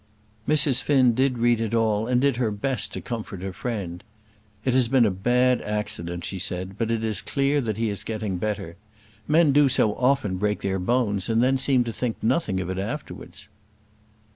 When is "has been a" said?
4.73-5.11